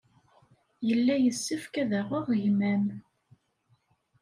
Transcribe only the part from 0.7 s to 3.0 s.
Yella yessefk ad aɣeɣ gma-m.